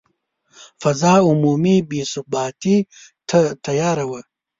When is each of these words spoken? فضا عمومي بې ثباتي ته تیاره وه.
فضا 0.81 1.13
عمومي 1.27 1.75
بې 1.89 2.01
ثباتي 2.13 2.77
ته 3.29 3.39
تیاره 3.65 4.05
وه. 4.09 4.21